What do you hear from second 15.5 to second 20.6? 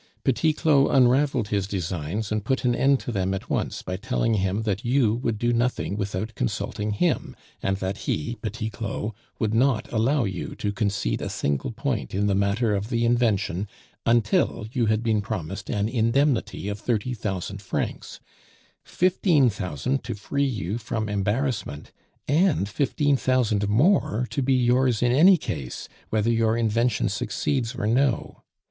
an indemnity of thirty thousand francs; fifteen thousand to free